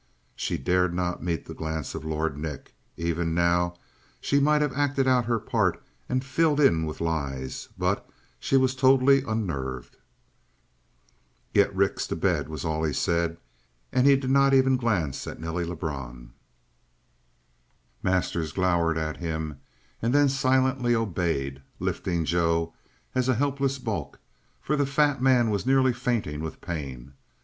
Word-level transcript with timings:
She 0.35 0.57
dared 0.57 0.95
not 0.95 1.21
meet 1.21 1.45
the 1.45 1.53
glance 1.53 1.93
of 1.93 2.03
Lord 2.03 2.35
Nick. 2.35 2.73
Even 2.97 3.35
now 3.35 3.75
she 4.19 4.39
might 4.39 4.63
have 4.63 4.73
acted 4.73 5.07
out 5.07 5.25
her 5.25 5.37
part 5.37 5.79
and 6.09 6.25
filled 6.25 6.59
in 6.59 6.87
with 6.87 7.01
lies, 7.01 7.69
but 7.77 8.09
she 8.39 8.57
was 8.57 8.73
totally 8.73 9.21
unnerved. 9.21 9.97
"Get 11.53 11.71
Rix 11.75 12.07
to 12.07 12.15
bed," 12.15 12.49
was 12.49 12.65
all 12.65 12.83
he 12.83 12.93
said, 12.93 13.37
and 13.91 14.07
he 14.07 14.15
did 14.15 14.31
not 14.31 14.55
even 14.55 14.75
glance 14.75 15.27
at 15.27 15.39
Nelly 15.39 15.65
Lebrun. 15.65 16.33
Masters 18.01 18.53
glowered 18.53 18.97
at 18.97 19.17
him, 19.17 19.59
and 20.01 20.15
then 20.15 20.29
silently 20.29 20.95
obeyed, 20.95 21.61
lifting 21.79 22.25
Joe 22.25 22.73
as 23.13 23.29
a 23.29 23.35
helpless 23.35 23.77
bulk, 23.77 24.19
for 24.61 24.75
the 24.75 24.87
fat 24.87 25.21
man 25.21 25.51
was 25.51 25.67
nearly 25.67 25.93
fainting 25.93 26.41
with 26.41 26.59
pain. 26.59 27.13